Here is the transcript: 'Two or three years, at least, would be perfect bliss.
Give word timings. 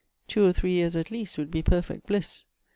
'Two 0.27 0.43
or 0.47 0.51
three 0.51 0.71
years, 0.71 0.95
at 0.95 1.11
least, 1.11 1.37
would 1.37 1.51
be 1.51 1.61
perfect 1.61 2.07
bliss. 2.07 2.45